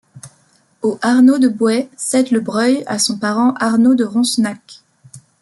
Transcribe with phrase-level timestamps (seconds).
[0.81, 4.79] Au Arnauld de Boueix cède le Breuil à son parent Arnauld de Ronsenac.